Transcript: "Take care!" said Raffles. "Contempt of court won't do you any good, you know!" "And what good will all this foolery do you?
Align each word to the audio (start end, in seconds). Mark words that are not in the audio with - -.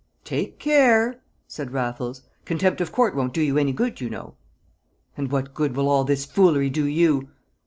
"Take 0.23 0.57
care!" 0.57 1.21
said 1.47 1.73
Raffles. 1.73 2.23
"Contempt 2.43 2.81
of 2.81 2.91
court 2.91 3.15
won't 3.15 3.35
do 3.35 3.41
you 3.43 3.59
any 3.59 3.71
good, 3.71 4.01
you 4.01 4.09
know!" 4.09 4.33
"And 5.15 5.31
what 5.31 5.53
good 5.53 5.75
will 5.75 5.87
all 5.87 6.03
this 6.05 6.25
foolery 6.25 6.71
do 6.71 6.87
you? 6.87 7.29